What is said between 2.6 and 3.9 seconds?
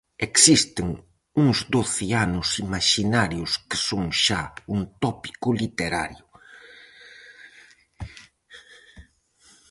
imaxinarios que